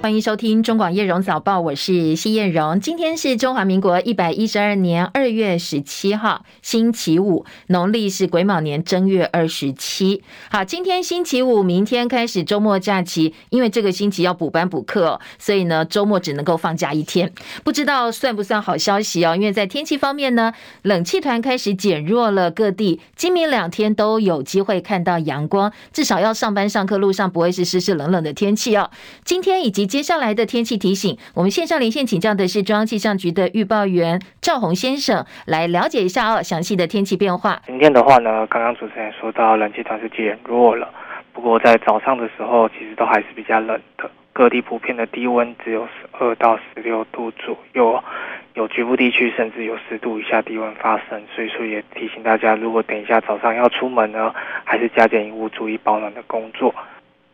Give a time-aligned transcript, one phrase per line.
[0.00, 2.80] 欢迎收听中广叶荣早报，我是谢艳荣。
[2.80, 10.22] 今天是中华民国一百一十二年二月十七号，星期五，农历是癸卯年正月二十七。
[10.50, 17.32] 好，今天星期五，明天开始周末假期，因为这个星期要补班补课，所以呢，周末只能够放假一天。
[17.64, 19.34] 不知道算不算好消息哦？
[19.34, 28.90] 因为在天气方面呢，冷气团开始减弱了，各地今明两天都有机会看到阳光，至少要上班上课路上不会是湿湿冷冷的天气哦。
[29.24, 37.62] 今天以及接下来的天气提醒，我们线上连线请教的是中央气象局的预报员赵宏先生，来了解一下哦详细的天气变化。
[37.66, 40.92] 今天的话呢，刚刚主持人说到冷气团是减弱了，
[41.32, 48.04] 不过在早上的时候，其实都还是比较冷的，各地普遍的低温只有十二到十六度左右，
[48.52, 56.74] 有局部地区甚至有十度以下低温发生，所以说也提醒大家，如果等一下早上要出门呢，还是加减衣物，注意保暖的工作。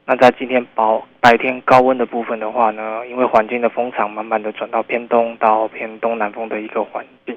[0.07, 7.35] 那在今天白白天高温的部分的话呢，因为环境的风场慢慢的转到偏东到偏东南风的一个环境，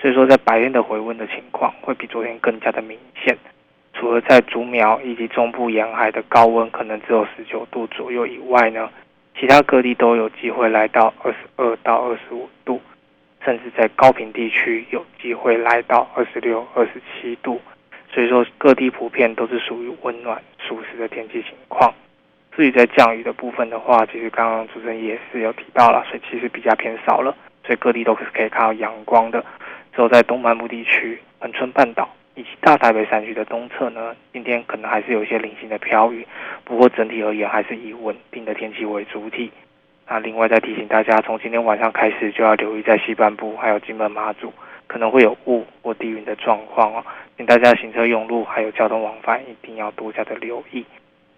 [0.00, 3.38] 所以说在白天的回温的情况会比昨天更加的明显。
[3.94, 8.90] 除了在竹苗以及中部沿海的高温可能只有十九度左右以外呢，
[9.38, 12.80] 其他各地都有机会来到二十二到二十五度，
[13.44, 17.60] 甚至在高屏地区有机会来到二十六、二十七度。
[18.12, 21.92] 所以说各地普遍都是属于温暖舒适的天气情况。
[22.54, 29.42] 至于在降雨的部分的话，其实刚刚主持人也是有提到了，所以其实比较偏少了，所以各地都是可以看到阳光的。
[29.94, 36.26] 只有在东半部地区、恒春半岛以及大台北山区的东侧呢，今天可能还是有一些零星的飘雨，
[36.64, 39.50] 不过整体而言还是以稳定的天气为主体。
[40.06, 44.52] 那另外再提醒大家，从今天晚上开始就要留意在西半部还有金门马祖
[44.92, 47.02] 可能会有雾或低云的状况哦。
[47.38, 50.84] 请大家行车用路还有交通往返一定要多加的留意。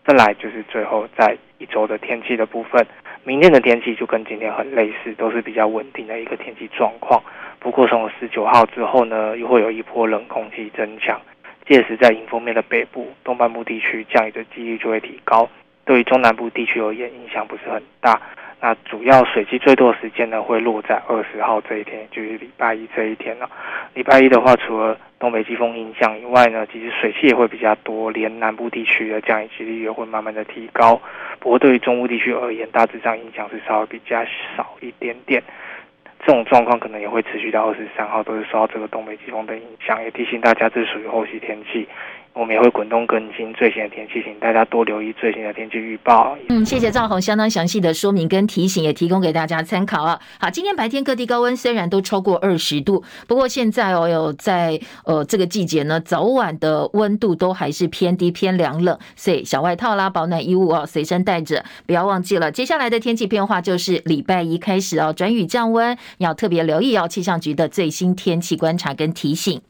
[0.05, 2.84] 再来就是最后在一周的天气的部分，
[3.22, 7.23] 明天的天气就跟今天很类似，都是比较稳定的一个天气状况。
[7.61, 11.18] 不过从十九号之后呢，又会有一波冷空气增强，
[11.64, 15.48] 届时在迎风面的北部、东半部地区降雨的几率就会提高。
[15.86, 18.20] 对于中南部地区而言，影响不是很大。
[18.64, 23.47] 那主要水汽最多的时间呢，会落在二十号这一天，就是礼拜一这一天了。
[23.92, 30.98] 礼拜一的话，除了东北季风影响以外呢，其实水汽也会比较多，连南部地区的降雨几率也会慢慢的提高。
[31.41, 34.25] 不过对于中部地区而言，大致上影响是稍微比较
[34.57, 35.42] 少一点点。
[36.20, 40.02] 这种状况可能也会持续到二十三号，都是受到这个东北季风的影响。
[40.02, 41.86] 也提醒大家，这属于后期天气。
[42.34, 46.36] 我们也会滚动更新最新的天气，请大家多留意最新的天气预报。
[46.48, 50.20] 嗯，谢谢赵宏相当详细的说明跟提醒，也提供给大家参考啊。
[50.40, 62.51] 好，今天白天各地高温虽然都超过二十度，不过现在哦有在呃这个季节呢，早晚的温度都还是偏低偏凉冷，所以小外套啦、保暖衣物哦随身带着，不要忘记了。
[62.51, 69.62] 接下来的天气变化就是礼拜一开始哦转雨降温，要特别留意哦气象局的最新天气观察跟提醒。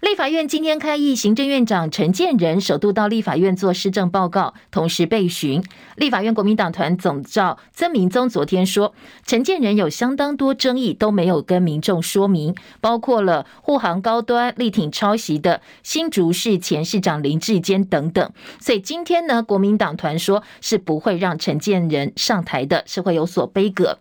[0.00, 5.60] 立法院今天开议，行政院长陈建仁首度到立法院做施政报告，同时被询。
[5.96, 8.94] 立法院国民党团总召曾铭宗昨天说，
[9.26, 18.30] 陈建仁有相当多争议都没有跟民众说明，包括了护航高端、力挺抄袭的新竹市前市长林智坚等等。
[18.60, 23.98] 所以今天呢，国民党团说是不会让陈建仁上台的，是会有所杯葛。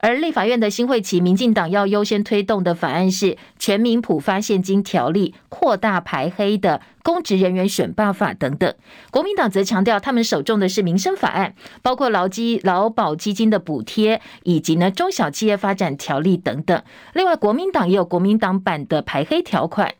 [0.00, 5.34] 而立法院的新会期，民进党要优先推动的法案是全民普发现金条例。
[5.48, 8.74] 扩大排黑的公职人员选罢法等等，
[9.10, 16.82] 国民党则强调他们手中的是民生法案，包括劳基劳保基金的补贴，以及呢中小企业发展条例等等。
[17.14, 19.94] 另外，国民党也有国民党版的排黑条款，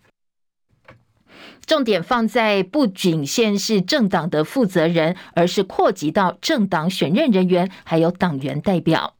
[1.64, 9.14] 重点放在不仅限是政党的负责人，而是扩及到政党选任人员，还有党员代表。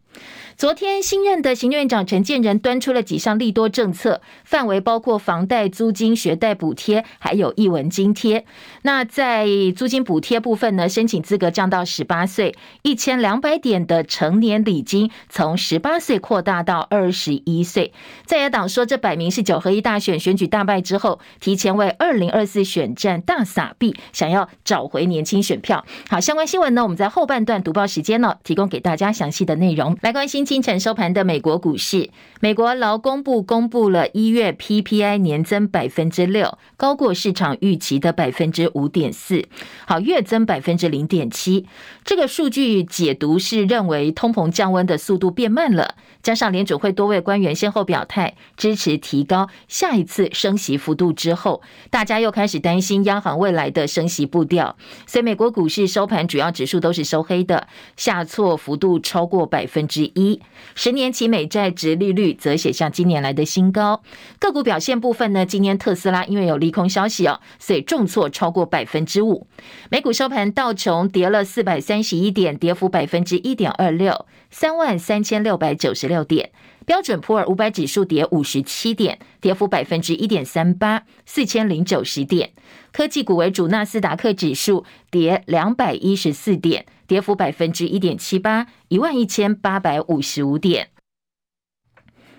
[0.59, 8.45] 昨天，新任的行政院长陈建仁端出了几项利多政策，范围包括房贷、租金、学贷补贴，还有一文津贴。
[8.83, 9.47] 那在
[9.77, 17.93] 租金补贴部分呢，申请资格降到十八岁，一千两百点的成年礼金从十八岁扩大到二十一岁。
[18.27, 25.87] 在野党说，这摆明是九合一大选选举大败之后，提前为二零二四选战大撒币，想要找回年轻选票。
[26.11, 29.97] 好，相关新闻呢，我们在后半段读报时间呢，提供给大家详细的内容。
[30.03, 30.48] 来关心。
[30.49, 32.09] 清晨收盘的美国股市，
[32.41, 39.47] 美国劳工部公布了一月 PPI 年增百分之六，高过市场预期的百分之五点四，
[39.87, 41.67] 好，月增百分之零点七。
[42.03, 51.61] 这个数据解读是认为通膨降温的速度变慢了，加上联准会多位官员先后表态支持提高下一次升息幅度之后，
[51.91, 54.75] 大家又开始担心央行未来的升息步调，
[55.07, 57.69] 所以美国股市收盘主要指数都是收黑的，
[57.99, 60.38] 下挫幅度超过百分之一。
[60.75, 64.03] 十年期美债殖利率则写下今年来的新高。
[64.39, 69.47] 个股表现部分呢，今天特斯拉因为有利空消息哦，所以重挫超过百分之五。
[69.91, 76.51] 美股收盘，道琼跌了四百三十一点，跌幅百分之一点二六，三万三千六百九十六点。
[76.87, 82.53] 标准普尔五百指数跌五十七点，跌幅百分之一点三八，四千零九十点。
[82.99, 90.89] 科技股为主，纳斯达克指数跌两百一十四点，跌幅百分之一点七八，一万一千八百五十五点。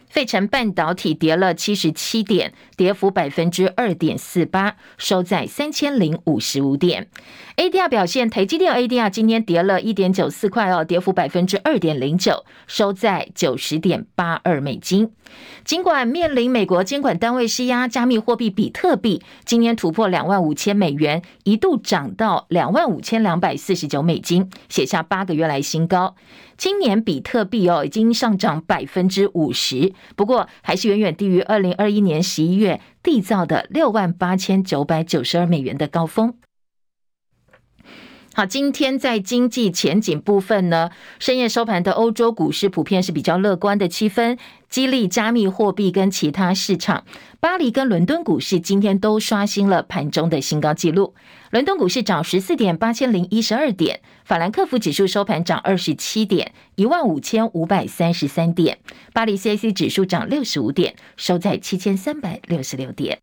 [0.09, 7.07] 费城半导体跌了七十七点，跌幅百分之二点四八，收在三千零五十五点。
[7.55, 15.13] ADR 表现，台积电 ADR 今天跌了一点九四块哦，跌幅百分之二点零九，收在九十点八二美金。
[15.63, 26.15] 尽管面临美国监管单位施压，加密货币比特币今天突破两万五千美元，一度涨到两万五千两百四十九美金，写下八个月来新高。
[26.57, 36.33] 今年比特币哦已经上涨百分之五十，不过还是远远低于二零二一年十一月缔造的六万八千九百九十二美元的高峰。
[38.39, 44.38] 好，今天在经济前景部分呢，深夜收盘的欧洲股市普遍是比较乐观的气氛，
[44.69, 47.03] 激励加密货币跟其他市场。
[47.41, 51.13] 巴黎跟伦敦股市今天都刷新了盘中的新高纪录，
[51.51, 58.80] 伦敦股市涨十四点八千零一十二点，法兰克福指数收盘涨二十七点一万五千五百三十三点，
[59.12, 63.19] 巴黎 CAC 指数涨六十五点，收在七千三百六十六点。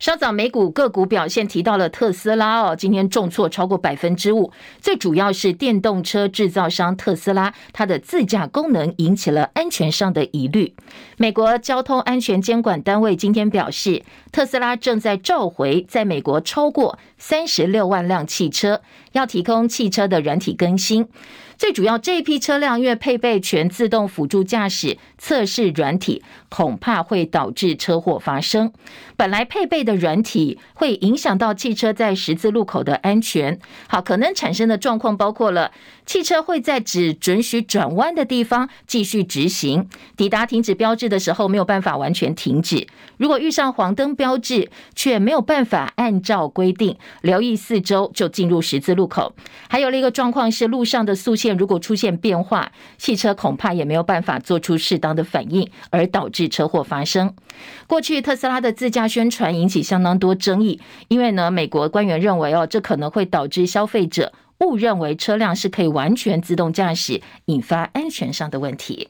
[0.00, 4.50] 稍早美股个股表现提到了特斯拉哦，今天重挫超过百分之五，
[4.80, 10.74] 最主要是电动车制造商特斯拉，它的自驾功能引起了安全上的疑虑。
[11.18, 14.02] 美国交通安全监管单位今天表示，
[14.32, 18.80] 特斯拉正在召回在美国超过三十六万辆汽车，
[19.12, 21.06] 要提供汽车的软体更新。
[21.60, 28.72] 最主要这一批车辆因为配备全自动辅助驾驶测试软体，恐怕会导致车祸发生。
[29.14, 33.58] 本来配备的软体会影响到汽车在十字路口的安全。
[33.86, 35.70] 好，可能产生的状况包括了
[36.10, 42.88] 汽车会在只准许转弯的地方继续直行，抵达停止标志的时候没有办法完全停止。
[43.16, 49.36] 如果遇上黄灯标志，却没有办法按照规定留意四周就进入十字路口。
[49.68, 51.56] 还有另一个状况是路上的速限。
[51.56, 57.32] 如果出现变化，汽车恐怕也没有办法做出适当的反应，而导致车祸发生。
[57.86, 69.08] 过去特斯拉的自驾宣传引起相当多争议，因为呢，美国官员认为哦，这可能会导致消费者误认为车辆是可以完全自动驾驶，引发安全上的问题。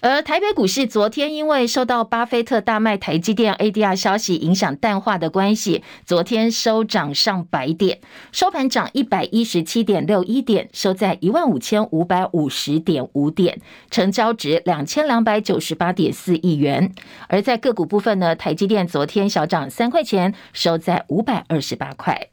[0.00, 16.92] 而台北股市昨天因为受到巴菲特大卖台积电 ADR 消息影响淡化的关系，昨天收涨上百点，收盘涨一百一十七点六一点，收在一万五千五百五十点五点，成交值两千两百九十八点四亿元。
[17.28, 22.28] 而在个股部分呢，台积电昨天小涨三块钱，收在五百二十八块。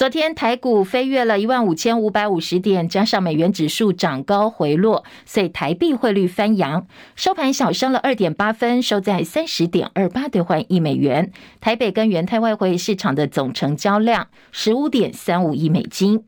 [0.00, 11.30] 昨天台股飞跃了一万五千五百五十点，加上美元指数涨高回落，所以台币汇率翻扬，收盘小升了二点八分，收在三十点二八兑换一美元。
[11.60, 16.24] 台北跟元泰外汇市场的总成交量十五点三五亿美金。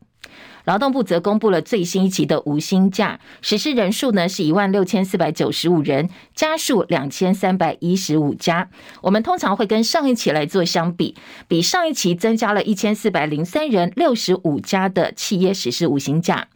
[0.65, 8.69] 劳动部则公布了最新一期的无薪假，实施人数呢是一万六千四百九十五人，家数两千三百一十五家。
[9.01, 11.17] 我们通常会跟上一期来做相比，
[11.49, 16.49] 比上一期增加了一千四百零三人，六十五家的企业实施无薪假。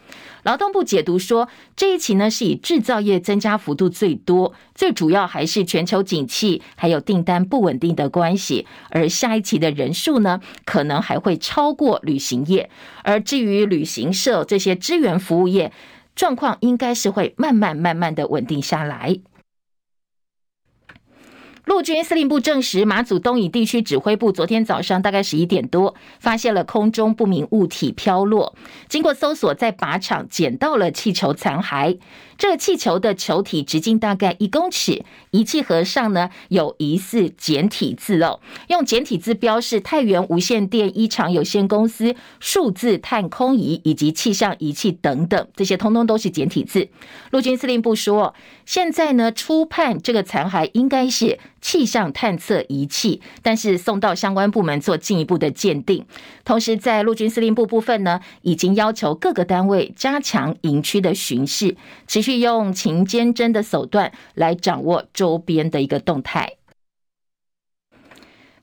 [0.43, 12.71] 劳动部解读说，这一期呢是以制造业增加幅度最多，最主要还是全球景气还有订单不稳定的关系，而下一期的人数呢，可能还会超过旅行业，
[13.03, 15.73] 而至于旅行社这些支援服务业，
[16.15, 19.19] 状况应该是会慢慢慢慢的稳定下来。
[21.67, 28.55] 陆军司令部证实，马祖东引地区指挥部昨天早上大概十一点多，发现了空中不明物体飘落。
[28.89, 31.99] 经过搜索，在靶场捡到了气球残骸。
[32.39, 46.89] 这个气球的球体直径大概一公尺，仪器盒上呢有疑似简体字哦，用简体字标示太原无线电一厂有限公司数字探空仪以及气象仪器等等，这些通通都是简体字。
[47.31, 48.35] 陆军司令部说，
[48.67, 56.05] 现在呢初判这个残骸应该是气象探测仪器，但是送到相关部门做进一步的鉴定。
[56.45, 66.53] 同时，在陆军司令部部分呢，已经要求各个单位加强营区的巡视，持续用勤监侦的手段来掌握周边的一个动态。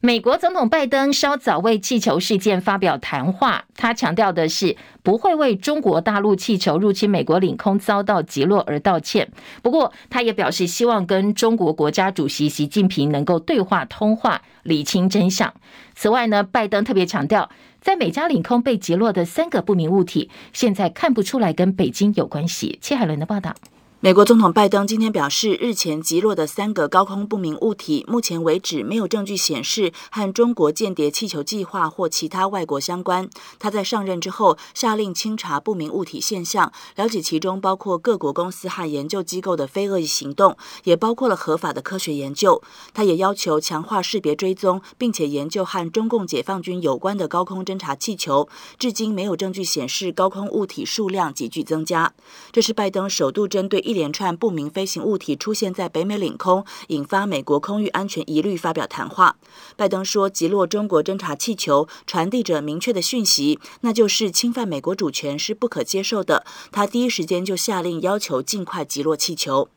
[0.05, 9.31] 美国总统拜登稍早为气球事件发表谈话，他强调的是不会为中国大陆气球入侵美国领空遭到击落而道歉。
[9.61, 15.53] 不过，他也表示希望跟中国国家主席习近平能够对话通话，理清真相。
[15.95, 22.77] 此外呢，拜登特别强调，在美加领空被击落的三个不明物体，现在看不出来跟北京有关系。
[22.81, 23.55] 切海伦的报道。
[24.03, 33.29] 美国总统拜登今天表示，日前击落的三个高空不明物体，目前为止没有证据显示和中国间谍气球计划或其他外国相关。
[33.59, 42.61] 他在上任之后，下令清查不明物体现象，了解其中包括各国公司和研究机构的非恶意行动，也包括了合法的科学研究。
[42.93, 48.49] 他也要求强化识别追踪，并且研究和中共解放军有关的高空侦察气球。
[48.77, 52.11] 至今没有证据显示高空物体数量急剧增加。
[52.51, 59.35] 这是拜登首度针对一一连串不明飞行物体出现在北美领空，引发美国空域安全疑虑，发表谈话。
[59.75, 66.43] 拜登说，击落中国侦察气球传递着明确的讯息，那就是侵犯美国主权是不可接受的。
[66.71, 69.69] 他第一时间就下令要求尽快击落气球。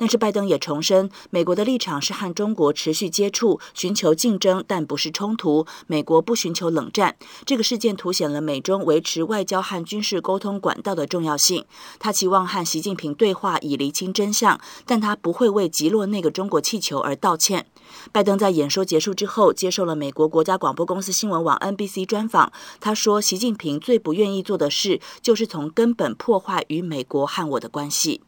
[0.00, 5.66] 但是拜登也重申，美国的立场是和中国持续接触，寻求竞争，但不是冲突。
[5.86, 7.16] 美国不寻求冷战。
[7.44, 11.66] 这个事件凸显了美中维持外交和军事沟通管道的重要性。
[11.98, 17.66] 他期望和习近平对话，以厘清真相，但他不会为击落那个中国气球而道歉。
[18.10, 22.50] 拜登在演说结束之后，接受了美国国家广播公司新闻网 NBC 专访。
[22.80, 28.22] 他说，习近平最不愿意做的事，就是从根本破坏与美国和我的关系。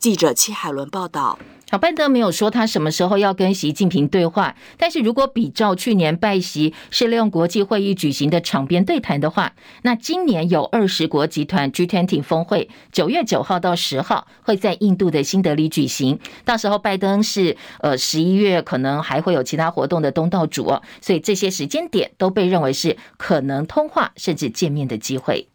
[0.00, 1.38] 记者戚海伦报道。
[1.70, 9.52] 好，拜登没有说他什么时候要跟习近平对话，但是如果比照去年拜习是利用国际会议举行的场边对谈的话，
[9.82, 25.49] 那今年有二十国集团 G20 峰会，九月九号到十号会在印度的新德里举行，到时候拜登是呃十一月可能还会有其他活动的东道主，所以这些时间点都被认为是可能通话甚至见面的机会。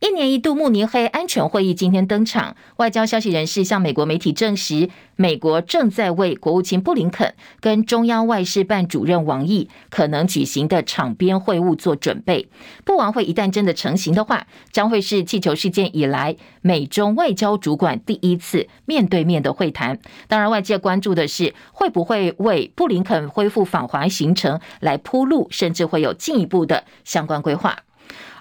[0.00, 12.48] 一年一度慕尼黑安全会议今天登场，外交消息人士向美国媒体证实，美国正在为国务卿布林肯跟中央外事办主任王毅可能举行的场边会晤做准备。
[12.84, 19.98] 布王会一旦真的成型的话，将会是气球事件以来美中外交主管第一次面对面的会谈。
[20.28, 27.76] 当然，外界关注的是会不会为布林肯恢复访华行程来铺路，甚至会有进一步的相关规划。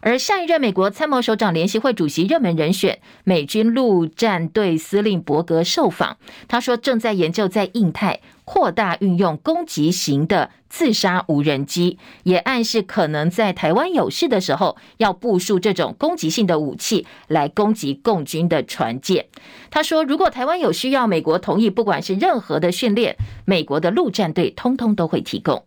[0.01, 19.25] 而下一任美国参谋首长联席会主席热门人选美军陆战队司令伯格受访，他说正在研究在印太扩大运用攻击型的自杀无人机，也暗示可能在台湾有事的时候要部署这种攻击性的武器来攻击共军的船舰。
[19.69, 25.65] 他说，如果台湾有需要，美国同意，不管是任何的训练，美国的陆战队通通都会提供。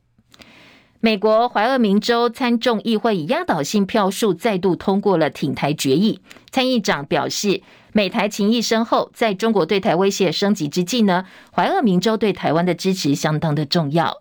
[1.02, 6.21] 美国怀俄明州参众议会以压倒性票数再度通过了挺台决议。
[6.50, 7.62] 参议长表示，
[7.95, 14.21] 美台情谊深厚，在中国对台威胁升级之际呢，怀俄明州对台湾的支持相当的重要。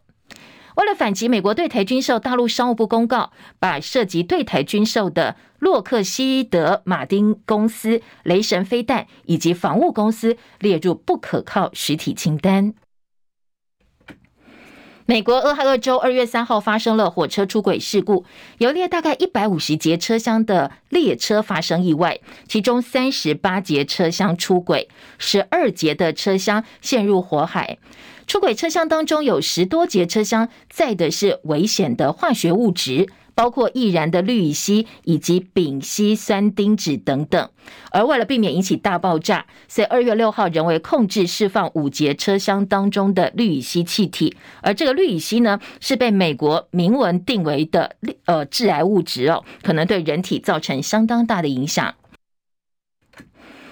[0.77, 12.73] 为了反击美国对台军售，大陆商务部公告，把涉及对台军售的洛克希德马丁公司、雷神飞弹以及防务公司列入不可靠实体清单。
[15.09, 18.25] 美国俄亥俄州二月三号发生了火车出轨事故，
[18.59, 24.87] 有列大概一百五十节车厢的列车发生意外，其中三十八节车厢出轨，
[25.17, 27.79] 十二节的车厢陷入火海。
[28.27, 33.09] 出轨车厢当中有十多节车厢载的是危险的化学物质。
[33.39, 37.49] 包括易燃的氯乙烯以及丙烯酸丁酯等等，
[37.89, 51.95] 而为了避免引起大爆炸，所以二月六号人为控制释放五节车厢当中的氯乙烯气体，而这个氯乙烯呢，是被美国明文定为的呃致癌物质哦，可能对人体造成相当大的影响。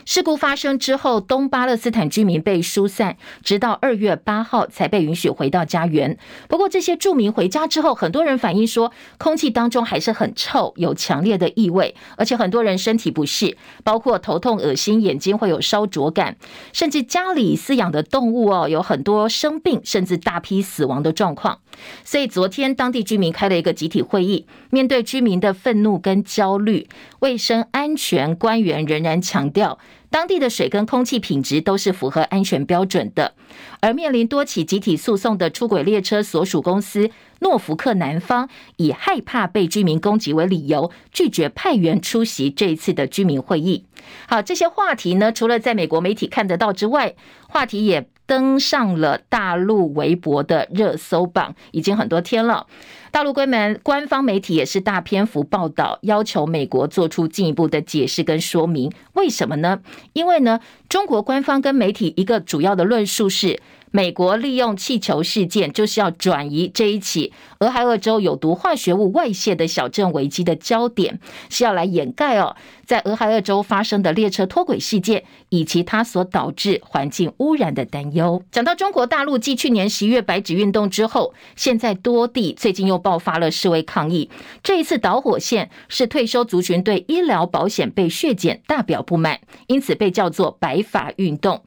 [0.08, 6.18] 事故发生之后，东巴勒斯坦居民被疏散，直到二月八号才被允许回到家园。
[6.48, 16.38] 不过，这些住民回家之后，很多人反映说，空气当中还是很臭，有强烈的异味，而且很多人身体不适，包括头痛、恶心、眼睛会有烧灼感，
[16.72, 21.60] 甚至家里饲养的动物哦，有很多生病，甚至大批死亡的状况。
[22.06, 26.88] 所以，昨天当地居民开了一个集体会议，面对居民的愤怒跟焦虑，
[27.20, 29.78] 卫生安全官员仍然强调。
[30.10, 33.34] 当地的水跟空气品质都是符合安全标准的，
[33.82, 37.10] 而面临多起集体诉讼的出轨列车所属公司
[37.40, 43.86] 诺福克南方，以害怕被居民攻击为理由，拒绝派员出席这一次的居民会议。
[44.28, 47.14] 好，这些话题呢，除了在美国媒体看得到之外，
[47.48, 52.66] 话题也登上了大陆微博的热搜榜，已经很多天了。
[53.12, 58.92] 大陆官媒官方媒体也是大篇幅报道，要求美国做出进一步的解释跟说明。
[59.14, 59.80] 为什么呢？
[60.14, 63.60] 因为呢，中国官方跟媒体一个主要的论述是，
[63.92, 78.44] 美国利用气球事件就是要转移这一起俄亥俄州有毒化学物外泄的小镇危机的焦点，是要来掩盖哦，在俄亥俄州发生的列车脱轨事件以及它所导致环境污染的担忧。
[78.52, 84.30] 讲到中国大陆，继去年十一月白纸运动之后，现在多地最近又爆发了示威抗议。
[84.64, 91.64] 这一次导火线是退休族群对医疗保险被削减大表不满，因此被叫做“白发运动”。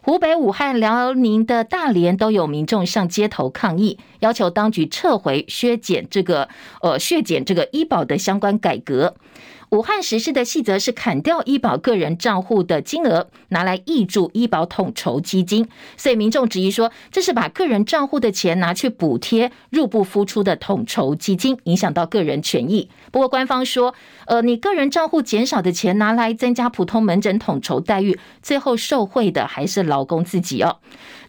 [0.00, 6.48] 湖北武汉、辽宁的大连都有民众上街头抗议，要求当局撤回削减这个
[6.80, 9.16] 呃削减这个医保的相关改革。
[9.70, 22.88] 武汉实施的细则是砍掉医保个人账户的金额，拿来挹注医保统筹基金，所以民众质疑说，这是把个人账户的钱拿去补贴入不敷出的统筹基金，影响到个人权益。
[23.12, 23.94] 不过官方说，
[24.26, 30.78] 呃，你个人账户减少的钱拿来增加普通门诊统筹待遇，最后受惠的还是劳工自己哦。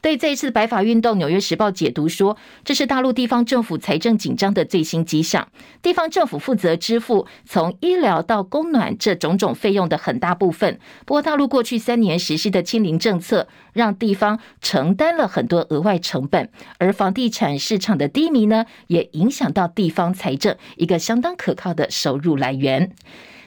[0.02, 5.48] 对这一次白发运动，《纽约时报》解读说，这是大陆地方政府财政紧张的最新迹象。
[5.82, 10.80] 地方政府负责支付从医疗到供暖这种种费用的很大部分。
[11.06, 16.50] 不过，大陆过去三年实施的清零政策，让地方承担了很多额外成本。
[16.78, 22.92] 而房地产市场的低迷呢，也影响到地方财政一个相当可靠的收入来源。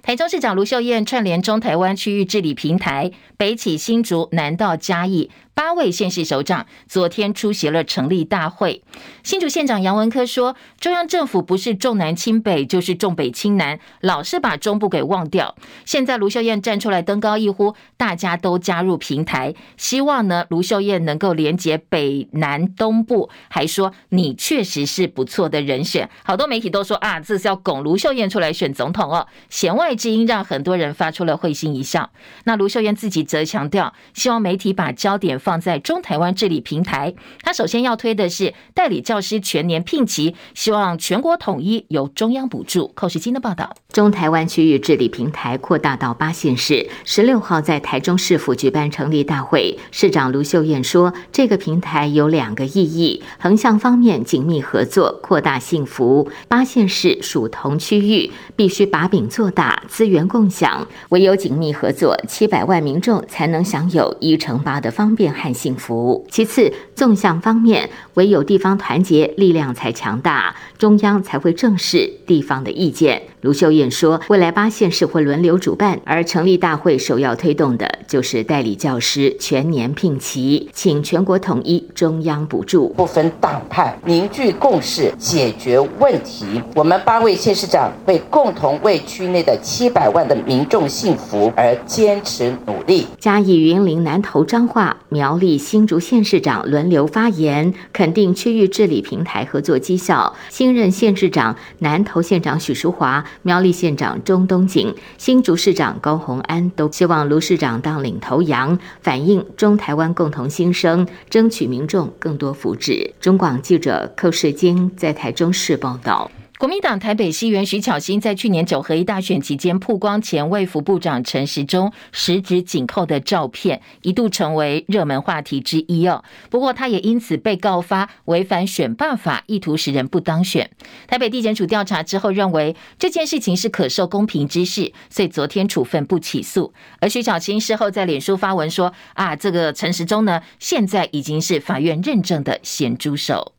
[0.02, 5.30] 台中市长卢秀燕串联中台湾区域治理平台，北起新竹，南到嘉义。
[5.54, 8.82] 八位县市首长昨天出席了成立大会。
[9.22, 15.54] 新竹县长杨文科说：“中央政府不是重南轻北，就是重北轻南，老是把中部给忘掉。
[15.84, 26.08] 现在卢秀燕站出来登高一呼，大家都加入平台，希望呢卢秀燕能够连接北南东部，还说你确实是不错的人选。
[26.24, 29.26] 好多媒体都说啊，这是要拱卢秀燕出来选总统哦。
[29.50, 32.10] 弦外之音让很多人发出了会心一笑。
[32.44, 42.92] 那卢秀燕自己则强调，希望媒体把焦点。”放在中台湾治理平台，他首先要推的是代理教师全年聘期，希望全国统一由中央补助。
[42.94, 65.31] 寇时金的报道，中台湾区域治理平台扩大到八县市，十六号在台中市府举办成立大会，市长卢秀燕说，这个平台有两个意义：横向方面紧密合作，扩大幸福；八县市属同区域，必须把饼做大，资源共享，唯有紧密合作，七百万民众才能享有一乘八的方便。
[65.32, 66.26] 和幸福。
[66.30, 73.22] 其次，纵向方面，唯有地方团结，力量才强大，中央才会正视地方的意见。
[73.42, 86.62] 卢秀燕说，未来八县市会轮流主办，而成立大会首要推动的就是代理教师全年聘齐，请全国统一中央补助，不分党派，凝聚共识，解决问题。
[86.74, 93.06] 我们八位县市长会共同为区内的七百万的民众幸福而坚持努力。
[93.18, 100.34] 嘉义、云林、南投、彰化、苗苗栗、新竹县市长轮流发言，肯定区域治理平台合作绩效。
[100.48, 103.24] 新任县市长南投县长许淑华。
[103.42, 113.12] 苗栗县长钟东锦、新竹市长高虹安都希望卢市长当领头羊，反映中台湾共同心声，争取民众更多福祉。
[113.20, 116.28] 中广记者寇世京在台中市报道。
[116.62, 126.22] 国民党台北市议员徐巧芯在去年九合一大选期间曝光前卫福部长陈时中十指紧扣的照片，一度成为热门话题之一哦。
[126.50, 130.70] 不过，他也因此被告发违反选罢法，意图使人不当选。
[131.08, 136.72] 台北地检署调查之后认为这件事情是可受公平之事，所以昨天处分不起诉。
[137.00, 143.54] 而徐巧芯事后在脸书发文说：“啊，这个陈时中呢，现在已经是法院认证的咸猪手。”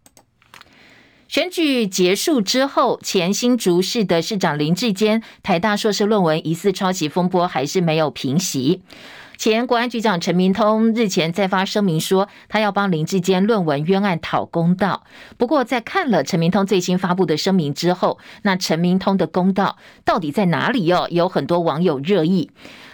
[1.33, 8.83] 选举结束之后，前新竹市的市长林志坚台大硕士论文疑似抄袭风波还是没有平息。
[9.35, 15.05] 前国安局长陈明通日前再发声明说，他要帮林志坚论文冤案讨公道。
[15.35, 21.07] 不过，在看了陈明通最新发布的声明之后，那陈明通的公道到底在哪里哟？
[21.09, 22.51] 有很多网友热议。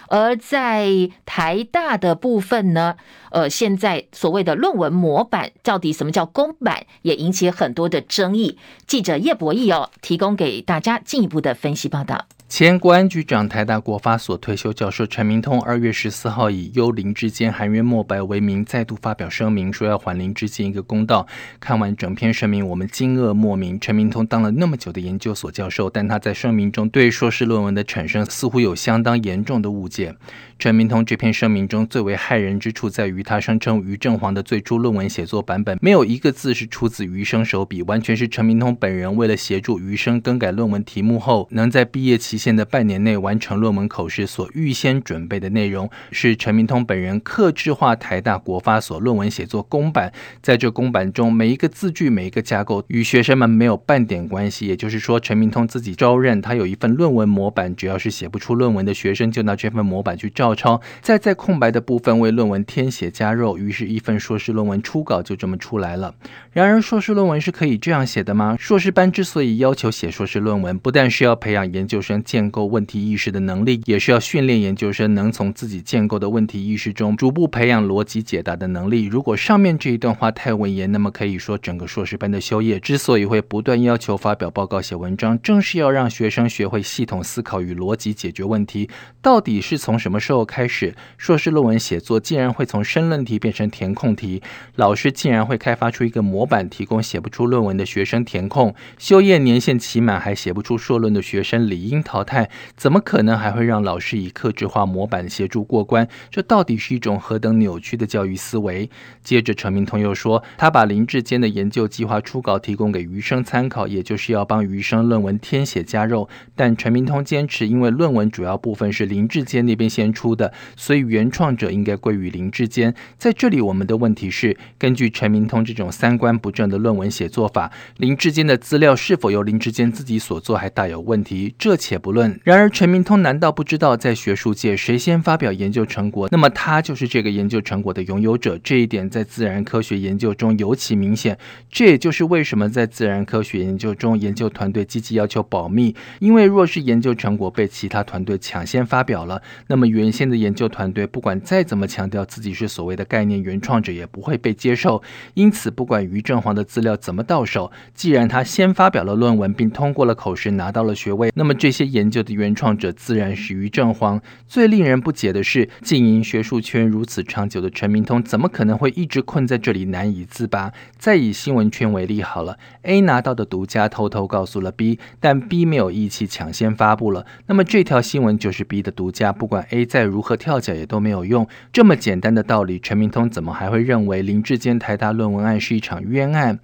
[0.08, 2.96] 而在台大的部分呢，
[3.30, 8.58] 呃，现在所谓的论文模板，到底什么叫公版，也引起很多的争议。
[8.86, 12.26] 记者叶博义哦，提供给大家进一步的分析报道。
[12.48, 21.24] 前国安局长、台大国发所退休教授陈明通，二月十四号以幽灵之间含冤莫白为名，再度发表声明，说要还林智坚一个公道。
[21.60, 23.78] 看完整篇声明，我们惊愕莫名。
[23.78, 30.16] 陈明通当了那么久的研究所教授，但他在声明中对硕士论文的产生似乎有相当严重的误解。
[30.60, 60.49] 陈明通这篇声明中最为骇人之处在于，他声称余正煌的最初论文写作版本没有一个字是出自余生手笔，完全是陈明通本人为了协助余生更改论文题目后，能在毕业期限的半年内完成论文口试所预先准备的内容，是陈明通本人克制化台大国发所论文写作公版，在这公版中每一个字句每一个架构与学生们没有半点关系，也就是说，陈明通自己招认他有一份论文模板，只要是写不出论文的学生就拿这份模板去照。
[60.54, 66.14] 抄，再在空白的部分为论文添血加肉，于是，一份硕士论文初稿就这么出来了。
[66.52, 68.56] 然而，硕士论文是可以这样写的吗？
[68.58, 79.06] 硕士班之所以要求写硕士论文，不但是要培养研究生建构问题意识的能力，也是要训练研究生能从自己建构的问题意识中逐步培养逻辑解答的能力。
[79.06, 88.88] 如果上面这一段话太文言，那么可以说整个硕士班的修业之所以会不断要求发表报告、写文章，正是要让学生学会系统思考与逻辑解决问题。
[89.22, 94.42] 到底是从什么时候开始，硕士论文写作竟然会从申论题变成填空题？
[94.76, 98.74] 老师竟然会开发出一个模板，提供写不出论文的学生填空？
[98.98, 102.50] 修业年限期满还写不出硕论的学生理应淘汰？
[102.76, 106.08] 怎么可能还会让老师以克制化模板协助过关？
[106.30, 108.90] 这到底是一种何等扭曲的教育思维？
[109.22, 116.28] 接着，陈明通又说，他把林志坚的研究计划初稿提供给余生参考，也就是要帮余生论文添血加肉。
[116.54, 122.94] 但陈明通坚持，因为论文主要部分是林志坚那边先出的，所以原创者应该归于林志坚。
[123.18, 131.54] 在这里，我们的问题是：根据陈明通这种三观不正的论文写作法，林志坚的资料是否由林志坚自己所做，还大有问题。
[131.58, 132.38] 这且不论。
[132.44, 138.58] 然而，陈明通难道不知道，在学术界谁先发表研究成果，那么他就是这个研究成果的拥有者？
[138.62, 141.38] 这一点在自然科学研究中尤其明显。
[141.70, 155.02] 这也就是为什么在自然科学研究中，研究团队积极要求保密，因为若是研究成果被其他团队抢先发表了，那么原先的研究团队不管再怎么强调自己是所谓的概念原创者，也不会被接受。
[155.34, 164.20] 因此，不管余正煌的资料怎么到手，既然他先发表了论文并通过了口试拿到了学位，那么这些研究的原创者自然是余正煌。
[164.48, 170.72] 最令人不解的是，经营学术圈如此长久的陈明通，怎么可能会一直困在这里难以自拔？
[170.98, 181.46] 再以新闻圈为例好了，A 拿到的独家偷偷告诉了 B，但 B 没有义气抢先发布了，那么这条新闻就是 B 的独家，不管 A 在再如何跳脚也都没有用。
[181.70, 186.58] 这么简单的道理，陈明通怎么还会认为林志坚台大论文案是一场冤案？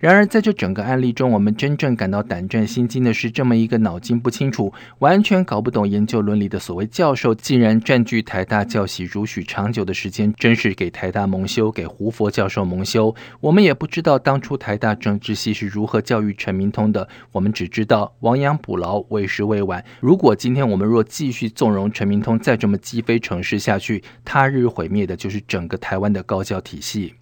[0.00, 13.14] 然而，在这整个案例中，我们真正感到胆战心惊的是，这么一个脑筋不清楚、完全搞不懂研究伦理的所谓教授，竟然占据台大教习如许长久的时间，真是给台大蒙羞，给胡佛教授蒙羞。
[13.40, 19.84] 我们也不知道当初台大政治系是如何教育陈明通的，我们只知道亡羊补牢，为时未晚。
[20.00, 27.12] 如果今天我们若继续纵容陈明通再这么积非成是下去，他日毁灭的就是整个台湾的高教体系。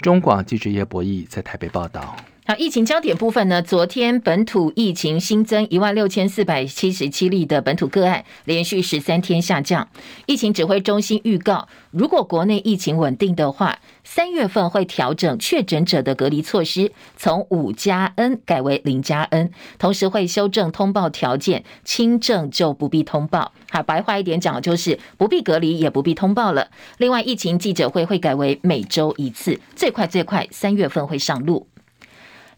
[0.00, 2.16] 中广记者叶博弈在台北报道。
[2.48, 3.60] 好，疫情焦点部分呢？
[3.60, 9.88] 昨天本土疫情新增一万六千四百七十七例的本土个案，连续十三天下降。
[10.26, 23.50] 疫情指挥中心预告，如果国内疫情稳定的话，三月份会调整确诊者的隔离措施，从五加 N 改为零加 N，同时会修正通报条件，轻症就不必通报。
[23.70, 26.68] 好，白话一点讲，就是不必隔离，也不必通报了。
[26.98, 31.66] 另外，疫情记者会会改为每周一次，最快最快三月份会上路。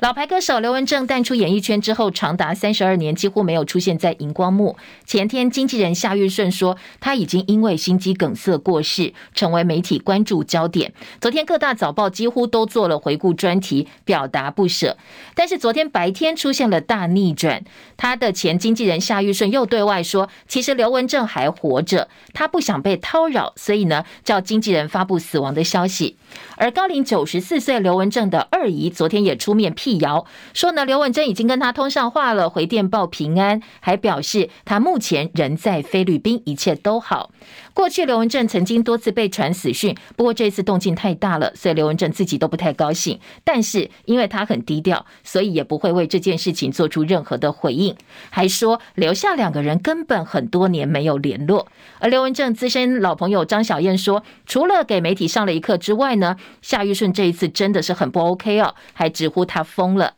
[0.01, 4.77] 老牌歌手刘文正淡出演艺圈之后，长达三十二年几乎没有出现在荧光幕。
[5.05, 10.93] 前天，经纪人夏玉顺说，他已经因为心肌梗塞过世，成为媒体关注焦点。
[11.21, 14.97] 昨天各大早报几乎都做了回顾专题，表达不舍。
[15.35, 17.65] 但是昨天白天出现了大逆转，
[17.97, 26.17] 他的前经纪人夏玉顺又对外说，其实刘文正还活着，他不想被叨扰，所以呢，叫经纪人发布死亡的消息。
[26.57, 37.31] 而高龄九十四岁刘文正的二姨昨天也出面辟谣，说呢，刘文珍已经跟他通上话了，回电报平安，还表示他目前人在菲律宾，一切都好。
[37.79, 43.21] 过去刘文正曾经多次被传死讯，不过这次动静太大了，所以刘文正自己都不太高兴。
[43.45, 47.95] 但是因为他很低调，所以也不会为这件事情做出任何的回应，
[48.31, 51.69] 还说留下两个人根本很多年没有联络。
[52.01, 60.15] 而刘文正资深老朋友张小燕说，除了给媒体上了一课之外呢，夏玉顺这一次真的是很不 OK 哦，还直呼他疯了。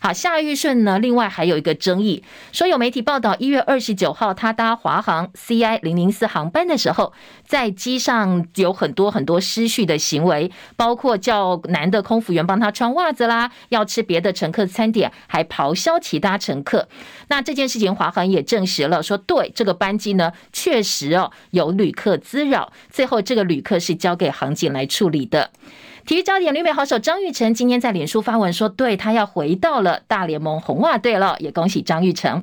[0.00, 0.98] 好，夏玉顺呢？
[0.98, 7.12] 另外还有一个争议，说有媒体报道，一月二十九号他搭华航 CI 零零四航班的时候，
[7.44, 16.88] 在机上有很多很多失序的行为，包括叫男的空服员帮他穿袜子啦，要吃别的乘客餐点，还咆哮其他乘客。
[17.28, 25.50] 那这件事情，华航也证实了，说对这个班机呢，确实哦有旅客滋扰，最后这个旅客是交给航警来处理的。
[26.08, 32.42] 体育焦点，旅美好手张玉成今天在脸书发文说，对他要回到了大联盟红袜队了，也恭喜张玉成。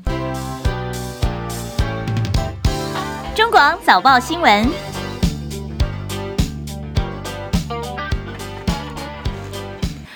[3.34, 4.68] 中广早报新闻。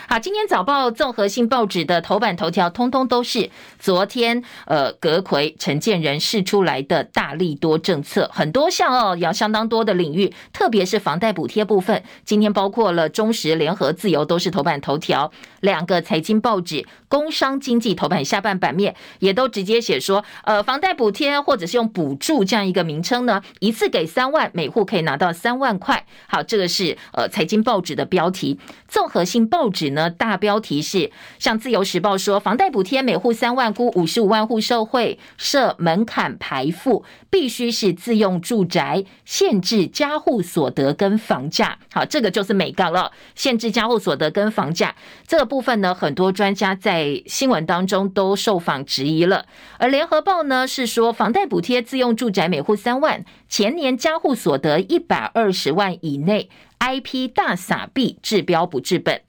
[0.07, 12.03] 好，今天早报综合性报纸的头版头条，通通都是昨天呃阁揆陈建仁释出来的大力多政策，很多项哦，要相当多的领域，特别是房贷补贴部分。
[12.25, 26.05] 今天包括了中时、联合、自由都是头版头条，两个财经报纸，工商经济头版下半版面也都直接写说，呃，房贷补贴或者是用补助这样一个名称呢，一次给三万，每户可以拿到三万块。
[26.27, 30.09] 好，这个是呃财经报纸的标题，综合性报纸呢。
[30.09, 41.77] 大标题是像《自由时报》说，房贷补贴每户三万，估五十五万户受惠，设门槛排富，必须是自用住宅，限制家户所得跟房价。
[41.91, 44.95] 好，这个就是美杠了，限制家户所得跟房价
[45.27, 49.45] 这个部分呢，很多专家在新闻当中都受访质疑了。
[49.77, 56.49] 而《联合报》呢是说，房贷补贴自用住宅每户三万，前年家户所得一百二十万以内。
[56.79, 59.21] IP 大撒币治标不治本，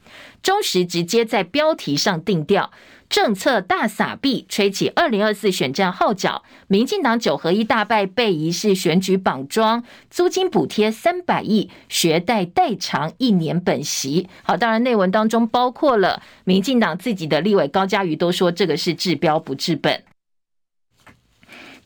[0.43, 2.71] 中时直接在标题上定调，
[3.09, 14.29] 政策大撒币吹起二零二四选战号角，民进党九合一大败被疑是选举绑桩，租金补贴三百亿，学贷代偿一年本息。
[14.45, 20.05] 好，当然内文当中包括了民进党自己的立委高嘉瑜都说这个是治标不治本。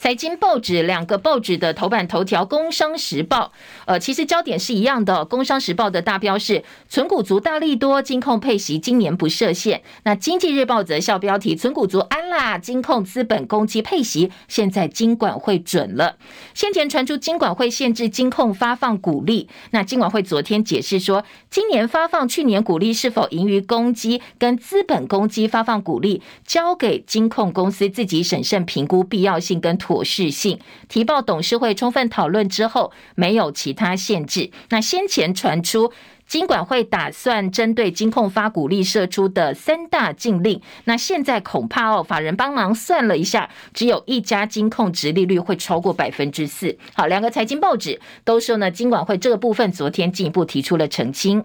[0.04, 3.52] 财经报纸两个报纸的头版头条，《工商时报》
[3.86, 9.80] 呃，其实焦点是一样的，《工商时报》的大标是“存股族大力多，金控配息今年不设限”。
[10.04, 16.18] 那《经济日报》则校标题“存股族安啦，金控资本公积配息，现在金管会准了”。
[16.52, 29.93] 先前传出金管会限制金控发放股利，那金管会昨天解释说，今年发放去年股利是否盈余公积跟资本公积发放股利，交给金控公司自己审慎评估必要性跟妥。
[29.94, 34.50] 妥适性提报董事会充分讨论之后，没有其他限制。
[34.70, 35.92] 那先前传出
[36.26, 46.76] 金管会打算针对金控发股利释出的三大禁令，那现在恐怕哦，法人帮忙算了一下，只有一家金控殖利率会超过百分之四。
[46.94, 51.44] 好，两个财经报纸都说呢，金管会这个部分昨天进一步提出了澄清。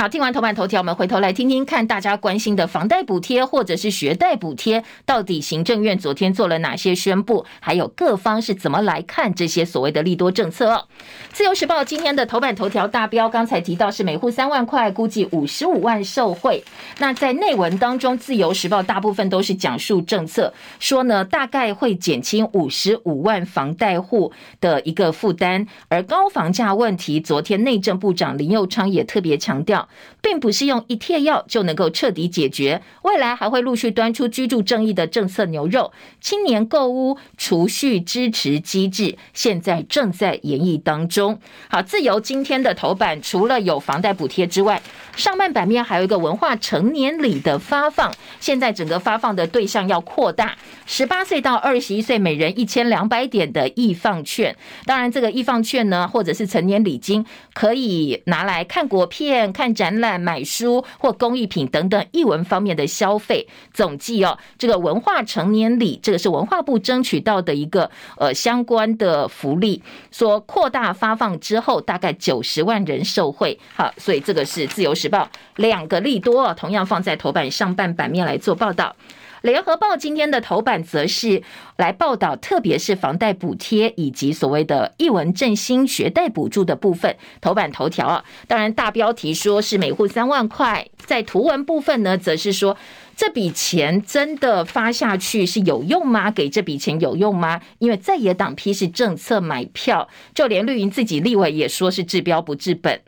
[0.00, 10.84] 好，听完头版头条，我们回头来听听看大家关心的房贷补贴或者是学贷补贴，到底行政院昨天做了哪些宣布，还有各方是怎么来看这些所谓的利多政策哦。
[11.32, 16.62] 自由时报今天的头版头条大标，刚才提到是每户三万块，估计五十五万受惠。
[16.98, 24.30] 那在内文当中，自由时报大部分都是讲述政策，说呢大概会减轻五十五万房贷户
[24.60, 29.87] 的一个负担，而高房价问题，昨天内政部长林佑昌也特别强调。
[30.20, 41.40] 并不是用一帖药就能够彻底解决，未来还会陆续端出居住正义的政策牛肉，青年购屋储蓄支持机制，现在正在研议当中。
[41.68, 44.82] 好，自由今天的头版除了有房贷补贴之外，
[45.16, 57.24] 上半版面还有一个文化成年礼的发放，现在整个发放的对象要扩大，十八岁到二十一岁每人一千两百点的易放券，当然这个易放券呢，或者是成年礼金，
[57.54, 59.77] 可以拿来看国片、看。
[59.78, 73.56] 展览、买书或工艺品等等艺文方面的消费，总计哦，这个文化成年礼，这个是文化部争取到的一个呃相关的福利，说扩大发放之后，大概九十万人受惠。
[73.76, 78.96] 好，所以这个是自由时报两个利多，同样放在头版上半版面来做报道。
[79.42, 81.42] 联合报今天的头版则是
[81.76, 87.16] 来报道，特别是房贷补贴以及所谓的一文振兴学贷补助的部分。
[87.40, 92.76] 头版头条啊，当然大标题说是每户三万块，在图文部分呢，则是说
[93.16, 96.30] 这笔钱真的发下去是有用吗？
[96.30, 97.60] 给这笔钱有用吗？
[97.78, 103.00] 因为在野党批示政策买票，就连绿营自己立委也说是治标不治本。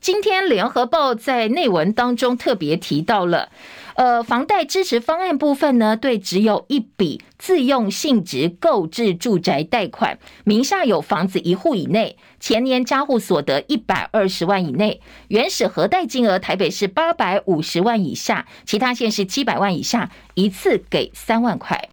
[0.00, 3.50] 今天联合报在内文当中特别提到了。
[3.94, 21.88] 呃，房贷支持方案部分呢，对只有一笔自用性质购置住宅贷款，名下有房子一户以内，前年家户所得一百二十万以内，原始核贷金额台北市八百五十万以下，其他县市七百万以下，一次给三万块。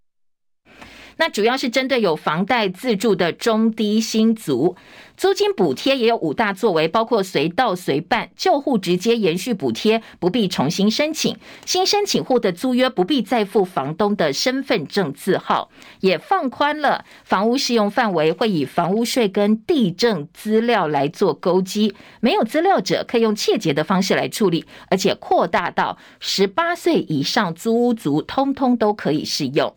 [1.18, 4.76] 那主要是针对有房贷自住的中低薪族。
[5.18, 15.70] 租金补贴也有五大作为，包括随到随办，旧户直接延续补贴，不必重新申请；新申请户的租约不必再付房东的身份证字号，
[16.02, 29.74] 也放宽了房屋适用范围，会以房屋税跟地政资料来做勾稽，没有资料者可以用切结的方式来处理，而且扩大到十八岁以上租屋族，通通都可以适用。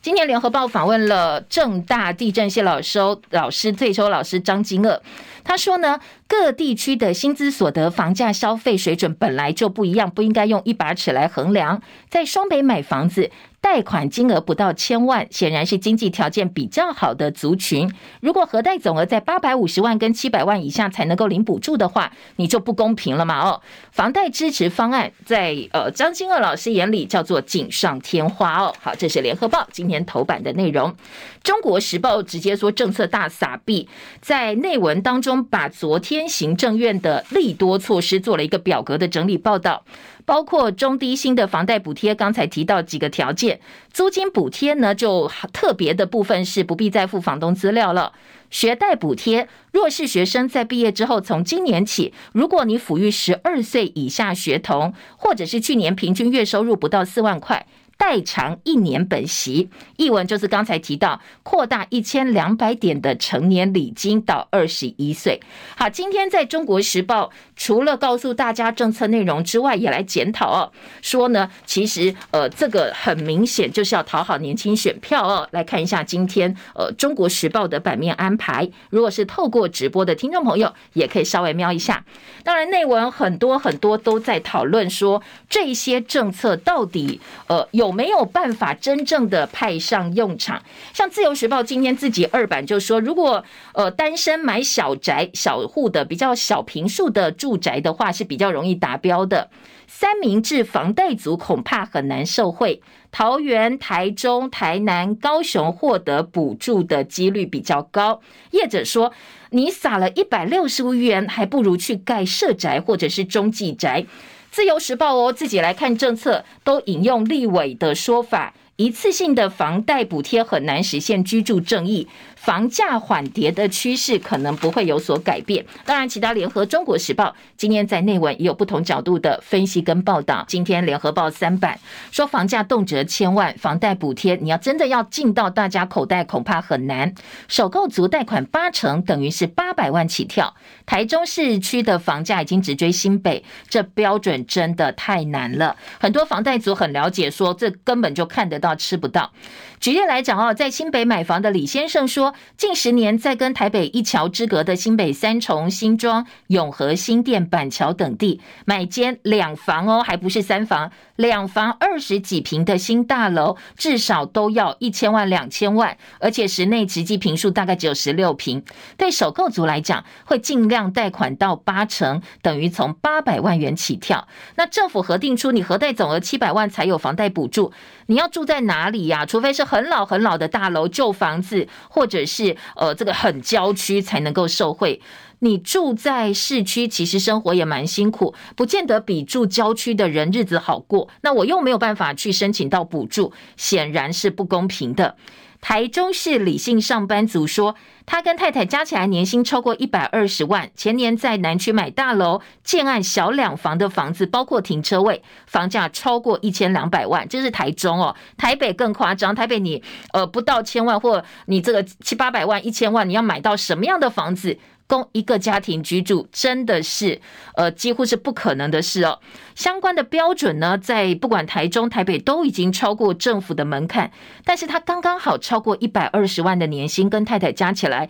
[0.00, 5.00] 今天联合报访问了正大地震谢老师老师退休老师张金鶚，
[5.42, 11.82] 他说呢，各地区的薪资所得、房价消费水准本来就不一样，不应该用一把尺来衡量。
[12.08, 13.30] 在双北买房子。
[13.60, 17.92] 贷款金额不到千万，显然是经济条件比较好的族群。
[18.20, 23.40] 如果核贷总额在八百五十万跟七百万以下才能够领补助的话，你就不公平了嘛？
[23.40, 28.74] 哦，房贷支持方案在呃张金二老师眼里叫做锦上添花哦。
[28.80, 30.94] 好，这是联合报今天头版的内容。
[31.42, 33.88] 中国时报直接说政策大撒币，
[34.20, 39.84] 在内文当中把昨天行政院的利多措施做了一个表格的整理报道。
[40.24, 48.12] 包括中低薪的房贷补贴，刚才提到几个条件，租金补贴呢，就特别的部分是不必再付房东资料了。
[48.50, 57.66] 学贷补贴，弱势学生在毕业之后，从今年起，如果你抚育十二岁以下学童，或者是去年平均月收入不到四万块。
[57.98, 65.40] 代偿一年本息，译文就是刚才提到扩大一千两百点的成年礼金到二十一岁。
[65.76, 75.48] 好，今天在中国时报除了告诉大家政策内容之外，也来检讨哦，说呢，其实呃这个很明显就是要讨好年轻选票哦。
[75.50, 82.04] 来看一下今天呃中国时报的版面安排，如果是透过直播的听众朋友，也可以稍微瞄一下。
[82.44, 87.87] 当然内文很多很多都在讨论说这些政策到底呃有。
[87.88, 90.62] 有没有办法真正的派上用场？
[90.92, 99.48] 像自由时报今天自己二版就说，如果呃单身买小宅、小户的比较小坪数的住宅的话，是比较容易达标的。
[99.86, 102.82] 三明治房贷族恐怕很难受惠。
[103.10, 108.20] 桃园、台中、台南、高雄获得补助的几率比较高。
[108.50, 109.14] 业者说，
[109.48, 114.04] 你撒了一百六十亿元，还不如去盖社宅或者是中继宅。
[114.50, 118.54] 自由时报哦，自己来看政策，都引用立委的说法。
[118.76, 122.06] 一次性的房贷补贴很难实现居住正义，
[122.40, 125.64] 房价缓跌的趋势可能不会有所改变。
[125.84, 130.44] 当然，其他联合、中国时报今天在内文也有不同角度的分析跟报道。
[130.48, 131.78] 今天联合报三版
[132.10, 137.14] 说，房价动辄千万，房贷补贴你要真的要进到大家口袋，恐怕很难。
[137.48, 140.54] 首购族贷款八成等于是八百万起跳，
[140.86, 145.76] 台中市区的房价已经直追新北，这标准真的太难了。
[146.00, 148.68] 很多房贷族很了解，说这根本就看得到。
[148.78, 149.32] 吃不到。
[149.80, 168.64] 举例来讲哦，在新北买房的李先生说，近十年在跟台北一桥之隔的新北三重、新庄、永和、新店、板桥等地买间两房哦，还不是三房，两房二十几平的新大楼，至少都要一千万、两千万，而且室内实际坪数大概只有十六坪。
[168.96, 174.26] 对首购族来讲，会尽量贷款到八成，等于从八百万元起跳。
[174.56, 177.72] 那政府核定出你核贷总额七百万才有房贷补助，
[178.08, 179.26] 你要住在哪里呀？
[179.26, 185.02] 除非是很老很老的大楼、旧房子，或者是呃这个很郊区才能够受惠。
[185.40, 191.08] 你住在市区，其实生活也蛮辛苦，不见得比住郊区的人日子好过。
[191.20, 195.16] 那我又没有办法去申请到补助，显然是不公平的。
[195.60, 197.74] 台中市李姓上班族说，
[198.06, 208.14] 他跟太太加起来年薪超过一百二十万，前年在南区买大楼建案小两房的房子，包括停车位，房价超过一千两百万，这是台中哦。
[208.36, 214.58] 台北更夸张，台北你呃不到千万，或你这个七八百万、一千万，你要买到什么样的房子？
[214.88, 217.20] 供一个家庭居住真的是，
[217.54, 219.20] 呃，几乎是不可能的事哦。
[219.54, 224.10] 相关的标准呢，在不管台中、台北都已经超过政府的门槛，
[224.44, 228.08] 但是他刚刚好超过一百二十万的年薪，跟太太加起来。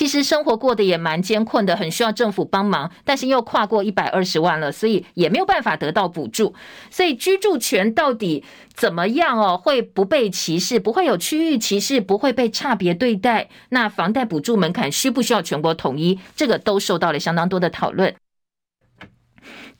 [0.00, 6.54] 其实生活过得也蛮艰困的，很需要政府帮忙，但是又跨过一百二十万了，所以也没有办法得到补助。
[6.90, 9.60] 所以居住权到底怎么样哦？
[9.62, 10.80] 会不被歧视？
[10.80, 12.00] 不会有区域歧视？
[12.00, 13.50] 不会被差别对待？
[13.68, 16.18] 那房贷补助门槛需不需要全国统一？
[16.34, 18.14] 这个都受到了相当多的讨论。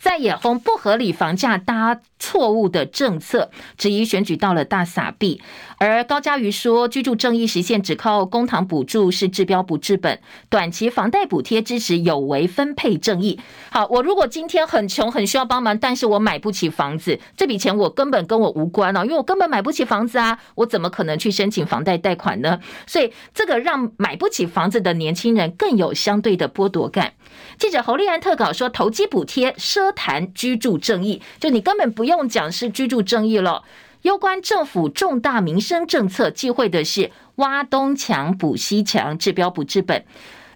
[0.01, 5.43] 在野轰不合理房价搭错误的政策，质疑选举到了大撒币。
[5.77, 13.39] 而高嘉瑜说，居住正义实现只靠公堂补助是治标不治本，短期房贷补贴支持有违分配正义。
[13.71, 22.59] 好，我如果今天很穷，很需要帮忙，但是我买不起房子，这笔钱我根本跟我无关哦，因为我根本买不起房子啊，我怎么可能去申请房贷贷款呢？
[22.87, 27.13] 所以这个让买不起房子的年轻人更有相对的剥夺感。
[27.61, 33.65] 记者侯立安特稿说，投机补贴奢谈居住正义，就你根本不用讲是居住正义了。
[34.01, 40.07] 攸关政府重大民生政策，忌讳的是挖东墙补西墙，治标不治本。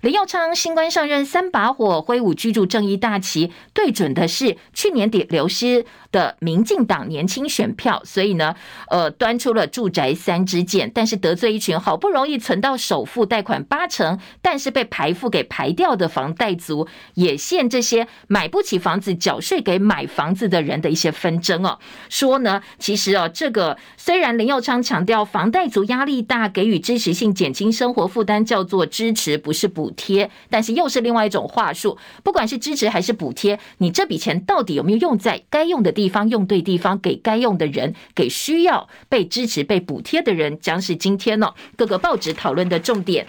[0.01, 5.85] 林佑昌新官上任三把火，挥舞居住正义大旗，对准的是去年底流失
[6.15, 8.55] 的民进党年轻选票，所以呢，
[8.89, 21.81] 呃，端出了住宅三支箭，但是得罪一群好不容易存到首付贷款八成，但是被排付给排掉的房贷族，也陷这些买不起房子缴税给买房子的人的一些纷争哦。
[22.09, 29.91] 说呢，其实哦，这个虽然林佑昌强调房贷族压力大，给予支持性减轻生活负担，叫做支持，不是补。
[29.97, 31.97] 贴，但是又是另外一种话术。
[32.23, 43.27] 不管是支持还是补贴，你这笔钱到底有没有用在该用的地地方、用对地方，给该用的人，给需要被支持、被补贴的人，将是今天呢各个报纸讨论的重点。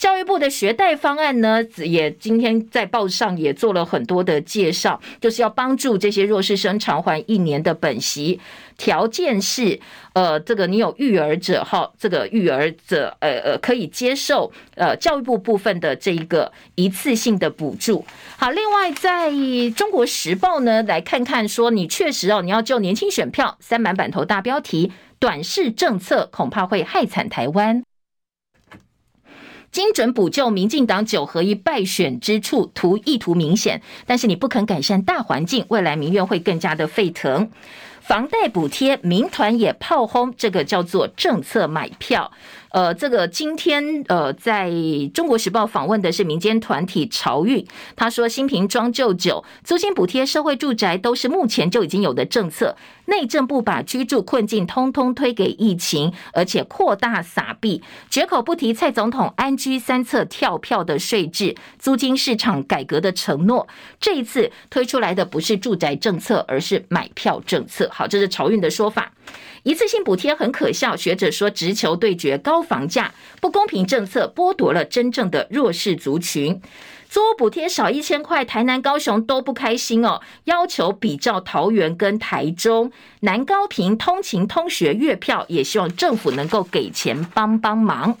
[0.00, 8.40] 教育部的学贷方案呢，也今天在报上也做了很多的介绍，就是要帮助这些弱势生偿还一年的本息。
[8.78, 9.78] 条件是，
[10.14, 18.02] 呃，这个你有育儿者哈，这个育儿者，呃呃，可以接受呃教育部部分的这一个一次性的补助。
[18.38, 19.30] 好，另外在
[19.76, 27.82] 中国时报呢，来看看说，你确实哦，你要救年轻选票，三版版头大标题，短视政策恐怕会害惨台湾。
[29.72, 37.48] 精准补救民进党九合一败选之处，图意图明显，但是你不肯改善大环境，未来民怨会更加的沸腾。
[38.00, 42.32] 房贷补贴，民团也炮轰，这个叫做政策买票。
[42.70, 44.70] 呃，这个今天呃，在
[45.12, 47.66] 中国时报访问的是民间团体潮运，
[47.96, 52.76] 他说新瓶装旧酒、租金补贴、社会住宅都是目前就已经有的政策。
[53.06, 63.66] 内政部把居住困境通通推给疫情，而且扩大撒币，绝口不提蔡总统安居三策跳票的税制、租金市场改革的承诺。
[63.98, 67.90] 这一次推出来的不是住宅政策，而是买票政策。
[67.92, 69.10] 好，这是潮运的说法。
[69.62, 76.60] 一次性补贴很可笑，学者说直球对决高房价，不公平政策剥夺了真正的弱势族群。
[77.10, 82.92] 租屋补贴少一千块，台南、高雄都不开心哦，要求比照桃园跟台中，
[83.22, 88.16] 南高屏通勤通学月票，也希望政府能够给钱帮帮忙。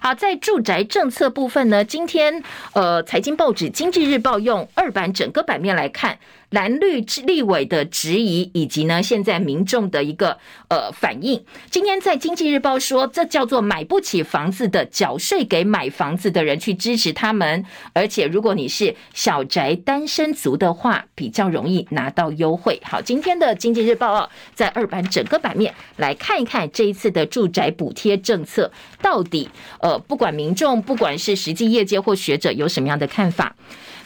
[0.00, 6.18] 好，在住宅政策部分呢，今天呃，财经报纸《经济日报》用二版整个版面来看。
[6.50, 10.36] 蓝绿立委的质疑，以及呢，现在民众的一个
[10.68, 11.42] 呃反应。
[11.70, 17.64] 今天在《经济日报》说，这叫做买不起房子的缴税给买房子的人去支持他们，
[17.94, 22.80] 而且如果你是小宅单身族的话，比较容易拿到优惠。
[22.82, 28.72] 好，今天的《经济日报》哦，在二版整个版面来看一看这一次的住宅补贴政策
[29.02, 33.54] 到底呃，不管民众，不管是实际业界或学者有什么样的看法。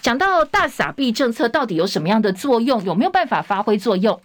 [0.03, 4.21] 讲到大撒币政策到底有什么样的作用，有没有办法发挥作用？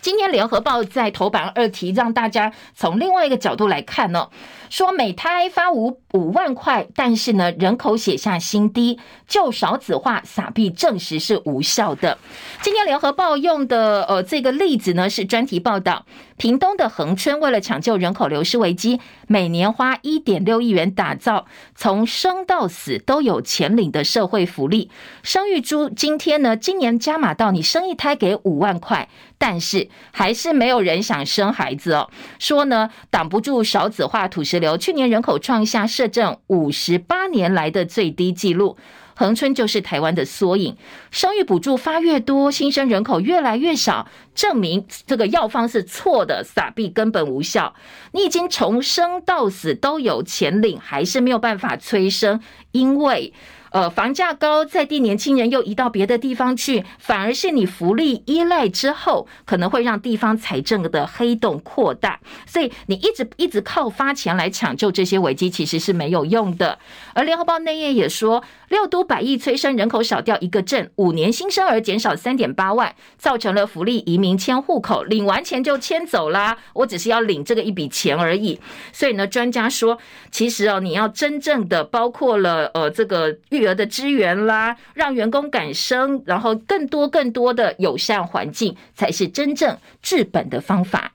[0.00, 4.28] 今天联合报在头版二题，让大家从另外一个角度来看呢。
[4.70, 12.18] 说每胎发五五万块，但是呢，人口写下新低，就少子化撒币证实是无效的。
[12.60, 16.04] 今天联合报用的呃这个例子呢是专题报道，
[16.36, 24.90] 屏东的恒春为了抢救人口流失危机，每年花一点六亿元打造从生到死都有钱领的社会福利。
[25.22, 29.08] 生育猪今天呢，今年加码到你生一胎给五万块，
[29.38, 32.10] 但是还是没有人想生孩子哦。
[32.38, 38.76] 说呢挡不住少子化土石流，去年人口创下摄政五十八年来的最低纪录，
[39.14, 40.76] 恒春就是台湾的缩影。
[41.10, 47.74] 生育补助发越多，新生人口越来越少，证明这个药方是错的，撒币根本无效。
[48.12, 52.40] 你已经从生到死都有钱领，还是没有办法催生，
[52.72, 53.32] 因为
[53.70, 62.20] 呃，房价高，在地年轻人又移到别的地方去，反而是你福利依赖之后，可能会让地方财政的黑洞扩大。
[62.46, 66.78] 所以你一直一直靠发钱来抢救这些危机，其实是没有用的。
[67.14, 76.56] 而联合报内页也说，六都百亿催生人口少掉一个镇，五年新生儿减少三点八万，造成了福利移民迁户口，领完钱就迁走啦。
[76.74, 78.60] 我只是要领这个一笔钱而已。
[78.92, 79.98] 所以呢，专家说，
[80.30, 83.36] 其实哦，你要真正的包括了呃这个。
[83.50, 91.12] 育儿的资源啦，让员工敢生，然后更多更多的友善环境，才是真正治本的方法。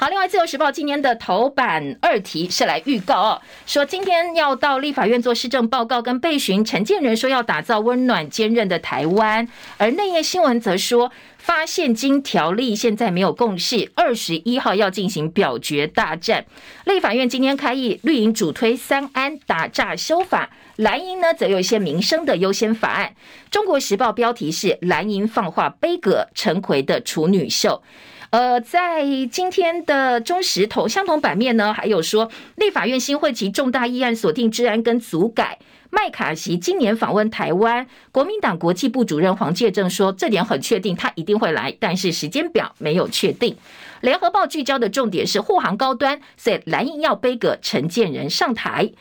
[0.00, 6.64] 好，另外《自由时报》今天的头版二题是来预告哦，说今天要到立法院做施政报告跟备询。
[6.64, 9.46] 陈建仁说要打造温暖坚韧的台湾，
[9.76, 16.46] 而内页新闻则说发现金条例现在没有共识，二十一号要进行表决大战。
[16.86, 23.14] 立法院今天开议，绿营主推三安打诈修法，蓝营呢则有一些民生的优先法案。
[23.50, 27.82] 中国时报标题是蓝营放话杯葛陈奎的处女秀。
[28.30, 35.58] 呃，在今天的中时头相同版面呢，还有说立法院新会期重大议案锁定治安跟组改。
[35.90, 43.56] 麦卡锡今年访问台湾，国民党国际部主任黄介正说，这点很确定，他一定会来，但是时间表没有确定。
[44.00, 48.92] 联合报聚焦的重点是护航高端，所以蓝营要杯葛陈建仁上台。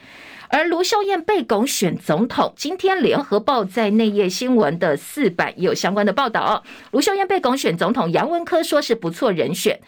[0.50, 6.64] 而卢秀燕被拱选总统，今天联合报在内页新闻的四版也有相关的报道哦。
[6.92, 9.80] 卢秀燕被拱选总统，杨文科说是不错人选。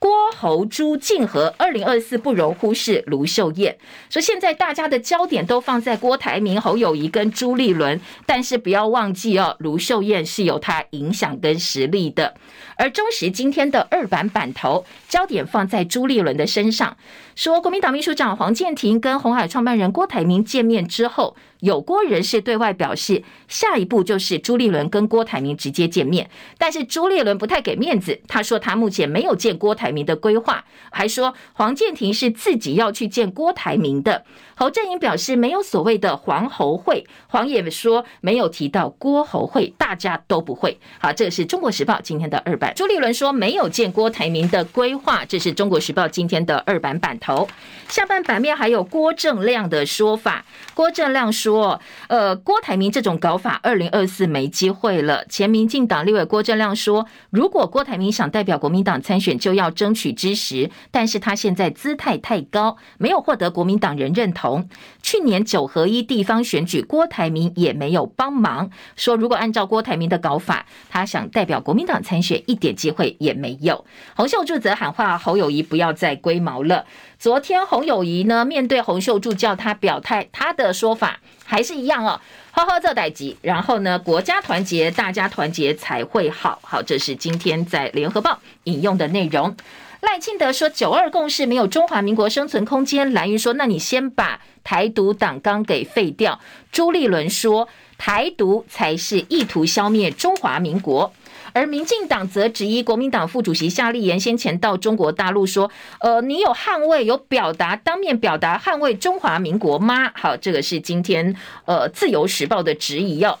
[0.00, 3.02] 郭侯朱竞和，二零二四不容忽视。
[3.08, 3.76] 卢秀燕
[4.08, 12.34] 说：“现在大家的焦点都放在郭台铭、侯友谊跟朱立伦，但是不要忘记哦，卢秀燕是有她影响跟实力的。”
[12.78, 16.96] 而中时今天的二版版头焦点放在朱立伦的身上，
[17.38, 21.36] 说国民党秘书长黄健庭跟红海创办人郭台铭见面之后。
[21.60, 34.24] 有郭人士对外表示，下一步就是朱立伦跟郭台铭直接见面，但是朱立伦不太给面子，他说他目前没有见郭台铭的规划，还说黄健庭是自己要去见郭台铭的。
[34.54, 40.78] 侯振英表示没有所谓的黄侯会，黄也说没有提到郭侯会，大家都不会。
[41.00, 42.72] 好，这是中国时报今天的二版。
[42.76, 47.27] 朱立伦说没有见郭台铭的规划，这是中国时报今天的二版版头。
[47.28, 47.48] 头
[47.88, 51.48] 下半版面还有郭正亮的说法，郭正亮说。
[51.48, 55.24] 说，呃，郭台铭这种搞法，二零二四没机会了。
[55.26, 64.68] 前民进党立委郭正亮说，如果郭台铭想代表国民党参选，就要争取支持，但是他现在姿态太高，没有获得国民党人认同。
[65.10, 68.68] 去年九合一地方选举，郭台铭也没有帮忙。
[68.94, 73.86] 说如果按照郭台铭的搞法，他想代表国民党参选，一点机会也没有。
[74.14, 76.84] 洪秀柱则喊话侯友宜不要再龟毛了。
[77.18, 82.20] 昨天洪友宜呢，面对洪秀柱叫他表态，他的说法还是一样哦，
[82.52, 86.58] 呵呵，这代志，然后呢，国家团结，大家团结才会好。
[86.62, 89.56] 好，这是今天在联合报引用的内容。
[90.00, 96.38] 赖清德说九二共识没有中华民国生存空间，蓝云说那你先把台独党纲给废掉。
[96.70, 97.68] 朱立伦说
[97.98, 101.12] 台独才是意图消灭中华民国。
[101.54, 105.68] 而民进党则质疑国民党副主席夏立言先前到中国大陆说
[105.98, 111.34] ：“呃，你有捍卫、有表达、当面表达捍卫中华民国吗？”好，这个是今天
[111.64, 113.36] 呃《自由时报》的质疑哦。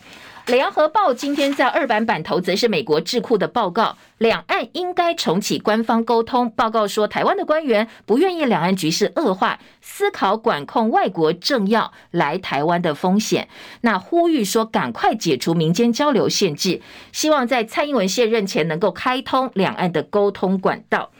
[0.48, 6.48] 联合报今天在二版版头则是美国智库的报告，两岸应该重启官方沟通。
[6.48, 13.48] 报告说，台湾的官员不愿意两岸局势恶化，思考管控外国政要来台湾的风险。
[13.82, 16.80] 那呼吁说，赶快解除民间交流限制，
[17.12, 21.10] 希望在蔡英文卸任前能够开通两岸的沟通管道。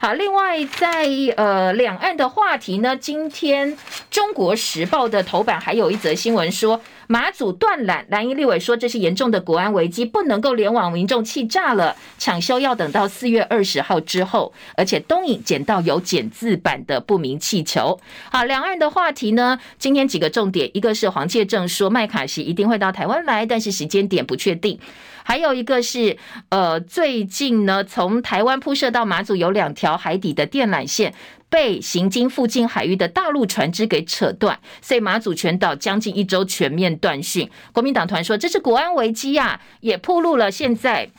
[0.00, 3.76] 好，另外在呃两岸的话题呢，今天
[4.08, 6.80] 中国时报的头版还有一则新闻说，
[7.10, 17.98] 马祖断缆，蓝营立委说这是严重的国安危机，不能够联网，民众气炸了，抢修要等到四月二十号之后，而且东引捡到有剪字版的不明气球。
[18.30, 24.78] 好，两岸的话题呢，今天几个重点，一个是黄介正说麦卡锡一定会到台湾来，但是时间点不确定。
[25.24, 26.18] 还有一个是，
[26.50, 31.14] 呃，最近呢，从台湾铺设到马祖有两条海底的电缆线
[31.50, 37.50] 被行经附近海域的大陆船只给扯断，所以马祖全岛将近一周全面断讯。
[37.72, 41.10] 国民党团说这是国安危机啊，也暴露了现在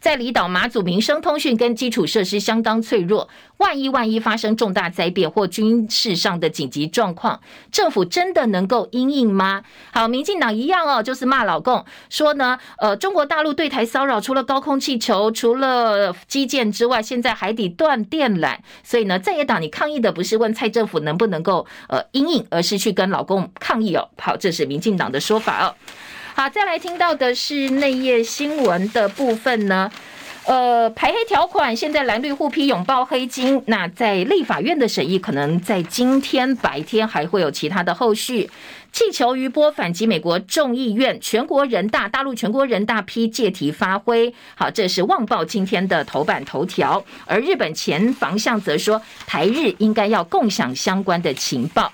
[0.00, 9.62] 在离岛马祖民生通讯跟基础设施相当脆弱，万一万一发生重大灾变或军事上的紧急状况，政府真的能够应应吗？
[9.92, 24.08] 好，民进党一样哦，就是骂老共，说呢，呃，中国大陆对台骚扰，除了高空气球，除了基建之外，现在海底断电缆，所以呢，在野党你抗议的不是问蔡政府能不能够呃应应，而是去跟老共抗议哦。
[24.18, 25.74] 好，这是民进党的说法哦。
[26.34, 29.90] 好，再来听到的是内页新闻的部分呢。
[30.44, 38.50] 呃，排黑条款现在蓝绿互批拥抱黑金，那在立法院的审议可能在今天白天还会有其他的后续。
[38.90, 44.34] 气球余波反击美国众议院，全国人大大陆全国人大批借题发挥。
[44.56, 47.04] 好，这是《旺报》今天的头版头条。
[47.26, 51.92] 而日本前防相则说，台日应该要共享相关的情报。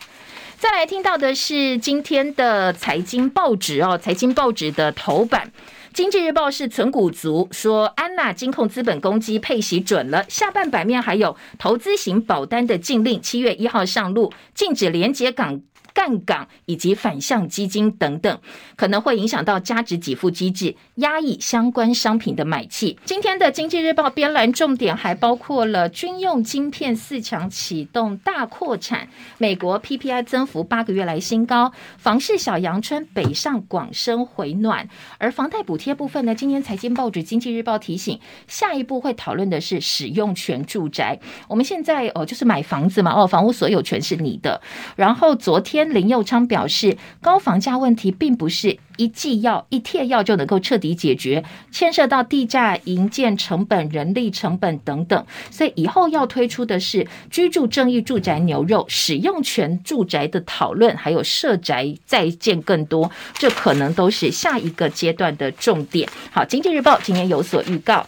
[0.58, 5.52] 再来听到的是今天的财经报纸哦，财经报纸的头版，
[5.94, 10.24] 《经济日报》是存股族说，安娜金控资本攻击配息准了。
[10.28, 15.60] 下半版面还有投资型保单的禁令，七月一号上路，禁止连接港。
[15.98, 18.40] 杠杆以及反向基金等等，
[18.76, 22.96] 可能会影响到加值给付机制，压抑相关商品的买气。
[23.04, 34.88] 今天的《经济日报》编栏重点还包括了军用晶片四强启动大扩产，美国 PPI 增幅八个月来新高，房市小阳春，北上广深回暖。
[35.18, 41.18] 而房贷补贴部分呢，今天财经报纸《经济日报》提醒，下一步会讨论的是使用权住宅。
[41.48, 44.62] 我们现在哦，就是买房子嘛，哦，房屋所有权是你的。
[44.94, 45.87] 然后昨天。
[45.92, 66.08] 林佑昌表示，高房价问题并不是一剂药、一贴药就能够彻底解决，牵涉到地价、营建成本、人力成本等等，所以以后要推出的是居住正义住宅牛肉、使用权住宅的讨论，还有社宅再建更多，这可能都是下一个阶段的重点。
[66.30, 68.06] 好，《经济日报》今天有所预告，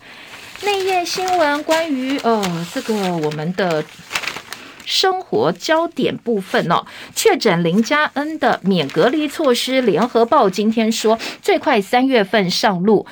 [0.65, 3.85] 内页新闻关于呃这个我们的。
[4.91, 6.85] 生活焦点部分哦，
[7.15, 13.07] 确诊林佳恩的免隔离措施，联合报今天说最快三月份上路。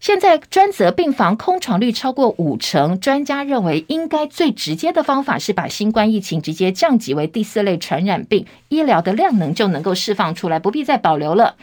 [0.00, 11.54] 现在专责病房空床率超过五成，专家认为应该最直接的方法是把新冠疫情直接降级为第四类传染病，医疗的量能就能够释放出来，不必再保留了。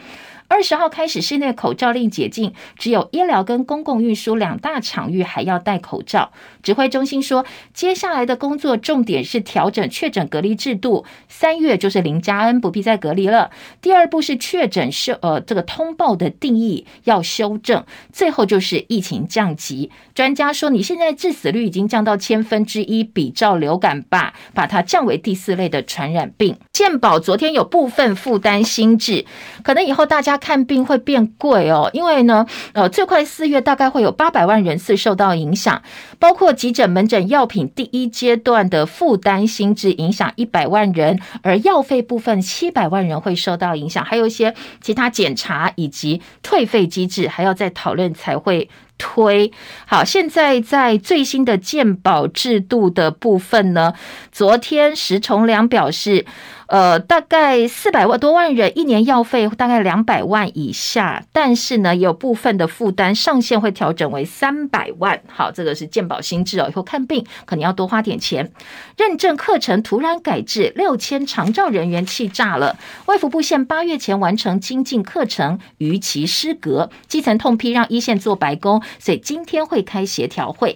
[0.48, 6.30] 二十号开始，室内口罩令解禁，只有医疗跟公共运输两大场域还要戴口罩。
[6.62, 7.44] 指挥中心说，
[7.74, 13.50] 接下来的工作重点是调整确诊隔离制度，三月就是林佳恩不必再隔离了。
[13.80, 19.90] 第二步是确诊是呃这个通报的定义要修正，最后就是疫情降级。
[20.14, 26.56] 专家说，你现在致死率已经降到千分之一，比照流感吧，把它降为第四类的传染病。
[26.72, 29.26] 健保昨天有部分负担新制，
[29.64, 30.35] 可能以后大家。
[30.36, 35.82] 看病会变贵哦，因为呢，呃，最快四月大概会有八百万人次受到影响，
[36.18, 48.68] 包括急诊、门诊、药品第一阶段的负担心智影响一百万人，而药费部分七百万人会受到影响，还有一些其他检查以及退费机制还要再讨论才会
[48.98, 49.52] 推。
[49.86, 53.94] 好，现在在最新的健保制度的部分呢，
[54.30, 56.26] 昨天石崇良表示。
[56.68, 65.22] 呃，大概四百万多万人一年药费大概两百万以下，但是呢，有部分的负担上限会调整为三百万。
[65.28, 68.50] 好，这个是健保新制哦，以后看病可能要多花点钱。
[68.96, 72.76] 认证课程突然改制，六千长照人员气炸了。
[73.06, 80.74] 外服部限八月前完成精进课程，逾期失格，基层痛批让一线做白工，所以今天会开协调会。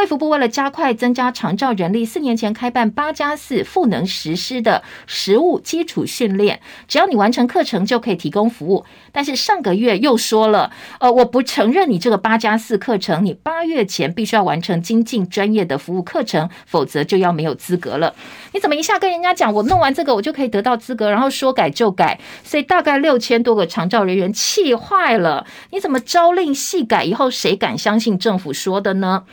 [0.00, 8.86] 卫福部为了加快增加长照人力，四年前开办八加四赋能实施的实务基础训练，只要你完成课程就可以提供服务。
[9.12, 18.14] 但是上个月又说了，呃，我不承认你这个八加四课程，你八月前必须要完成精进专业的服务课程，否则就要没有资格了。
[18.54, 22.18] 你怎么一下跟人家讲，我弄完这个我就可以得到资格，然后说改就改？
[22.42, 25.46] 所以大概六千多个长照人员气坏了。
[25.72, 27.04] 你怎么朝令夕改？
[27.04, 29.24] 以后谁敢相信政府说的呢？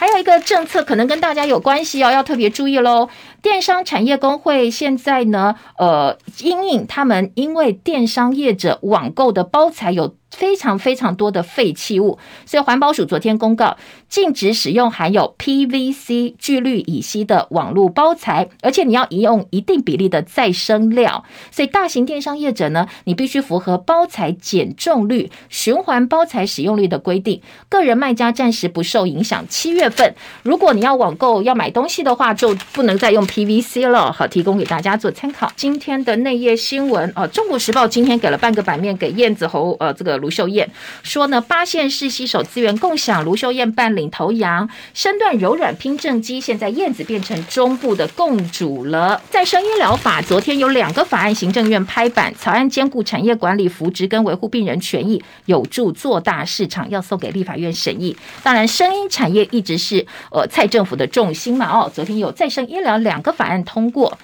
[0.00, 3.10] 还有一个政策可能跟大家有关系哦，要特别注意喽。
[3.42, 10.14] 电商产业工会现在呢，呃，因应他们因为电商业者网购的包材有。
[10.30, 13.76] 非常非常多的废弃物，所以环保署昨天公告
[14.08, 21.24] 禁止使用含有 PVC 聚氯乙烯的网络包材，而且你要用一定比例的再生料。
[21.50, 27.42] 所以大型电商业者呢，你必须符合包材减重率、循环包材使用率的规定。
[27.68, 29.44] 个人卖家暂时不受影响。
[29.48, 30.14] 七月份
[30.44, 34.12] 如果你要网购要买东西的话，就不能再用 PVC 了。
[34.12, 35.52] 好，提供给大家做参考。
[35.56, 40.19] 今天的内页新闻哦，《中国时报》今天给了半个版面给燕子侯呃这个。
[40.20, 40.70] 卢秀燕
[41.02, 49.20] 说呢，八县市携手资源共享，卢秀燕扮领头羊，身段柔软拼正肌，现在燕子变成中部的共主了。
[49.30, 58.16] 再生医疗法昨天有两个法案，行政院拍板，草案兼顾产业管理、扶植跟维护病人权益，有助做大市场，要送给立法院审议。
[58.42, 61.66] 当然，声音产业一直是呃蔡政府的重心嘛。
[61.66, 64.18] 哦，昨天有再生医疗两个法案通过。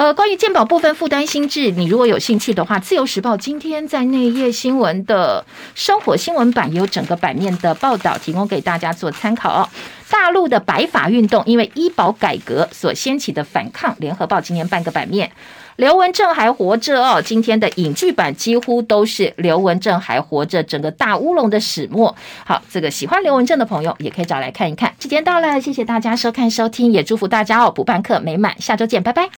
[0.00, 5.44] 呃，关于健保部分负担心制，你如果有兴趣的话，《自由时报》今天在内页新闻的
[5.74, 9.68] 生活新闻版也有整个版面的报道，提供给大家做参考哦。
[10.08, 15.30] 大陆的白法运动因为医保改革所掀起的反抗，《联合报》今天半个版面。
[15.76, 22.16] 刘文正还活着哦，今天的影剧版几乎都是刘文正还活着，整个大乌龙的始末。
[22.46, 24.94] 好，这个喜欢刘文正的朋友也可以找来看一看。
[24.98, 29.28] 时间到了，谢谢大家收看收听，也祝福大家哦，补办课美满，下周见，拜拜。